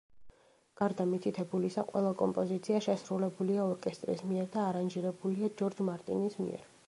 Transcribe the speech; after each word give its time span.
გარდა 0.79 1.05
მითითებულისა, 1.09 1.83
ყველა 1.91 2.13
კომპოზიცია 2.21 2.81
შესრულებულია 2.87 3.67
ორკესტრის 3.75 4.25
მიერ 4.31 4.47
და 4.57 4.63
არანჟირებულია 4.73 5.53
ჯორჯ 5.61 5.85
მარტინის 5.91 6.45
მიერ. 6.47 6.69